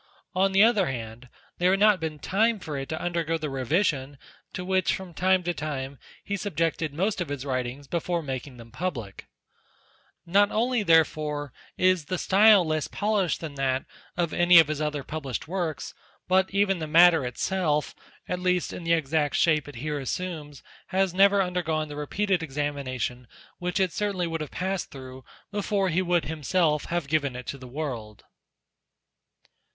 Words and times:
On 0.33 0.51
the 0.51 0.63
other 0.63 0.87
hand, 0.87 1.29
there 1.59 1.69
had 1.69 1.79
not 1.79 1.99
been 1.99 2.17
time 2.17 2.57
for 2.57 2.75
it 2.75 2.89
to 2.89 2.99
undergo 2.99 3.37
the 3.37 3.51
revision 3.51 4.17
to 4.51 4.65
which 4.65 4.95
from 4.95 5.13
time 5.13 5.43
to 5.43 5.53
time 5.53 5.99
he 6.23 6.35
subjected 6.35 6.91
most 6.91 7.21
of 7.21 7.29
his 7.29 7.45
writings 7.45 7.85
before 7.87 8.23
making 8.23 8.57
them 8.57 8.71
public. 8.71 9.27
Not 10.25 10.49
only 10.49 10.79
INTRODUCTORY 10.79 10.81
NOTICE 10.81 10.87
XI 10.87 10.93
therefore 10.95 11.53
is 11.77 12.05
the 12.05 12.17
style 12.17 12.65
less 12.65 12.87
polished 12.87 13.41
than 13.41 13.53
that 13.53 13.85
of 14.17 14.33
any 14.33 14.55
other 14.59 14.71
of 14.83 14.93
his 14.95 15.05
published 15.05 15.47
works, 15.47 15.93
but 16.27 16.49
even 16.49 16.79
the 16.79 16.87
matter 16.87 17.23
itself, 17.23 17.93
at 18.27 18.39
least 18.39 18.73
in 18.73 18.83
the 18.83 18.93
exact 18.93 19.35
shape 19.35 19.67
it 19.67 19.75
here 19.75 19.99
assumes, 19.99 20.63
has 20.87 21.13
never 21.13 21.43
undergone 21.43 21.89
the 21.89 21.95
repeated 21.95 22.41
examination 22.41 23.27
which 23.59 23.79
it 23.79 23.91
certainly 23.91 24.25
would 24.25 24.41
have 24.41 24.49
passed 24.49 24.89
through 24.89 25.23
before 25.51 25.89
he 25.89 26.01
would 26.01 26.25
himself 26.25 26.85
have 26.85 27.05
given 27.07 27.35
it 27.35 27.45
to 27.45 27.59
the 27.59 27.67
world. 27.67 28.23